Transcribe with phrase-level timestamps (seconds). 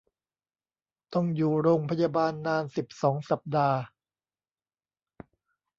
[1.13, 3.79] ต้องอยู่โรงพยาบาลนาน สิบสอง สัปดาห์